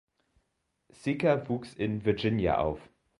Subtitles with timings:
[0.91, 2.89] Seka wuchs in Virginia auf.